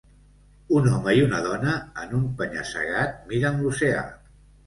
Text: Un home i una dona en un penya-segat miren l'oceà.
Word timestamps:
Un 0.77 0.87
home 0.93 1.13
i 1.17 1.21
una 1.25 1.41
dona 1.47 1.75
en 2.05 2.15
un 2.21 2.25
penya-segat 2.39 3.21
miren 3.33 3.61
l'oceà. 3.67 4.01